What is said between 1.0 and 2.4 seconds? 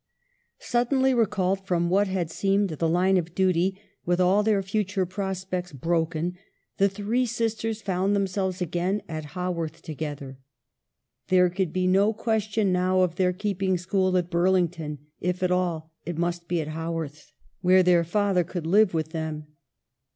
recalled from what had